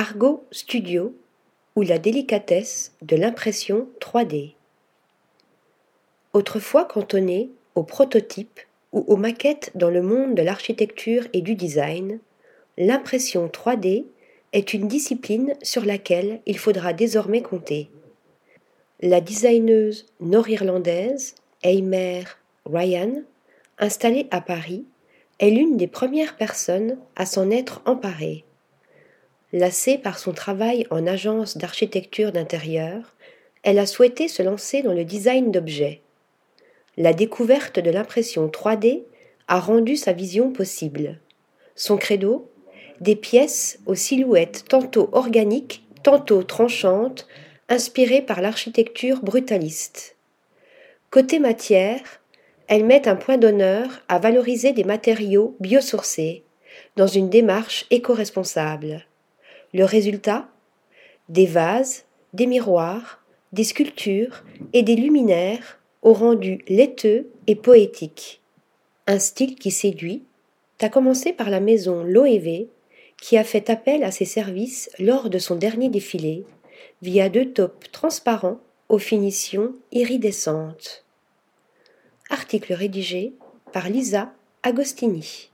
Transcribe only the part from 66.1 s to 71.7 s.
rendu laiteux et poétique. Un style qui séduit, à commencé par la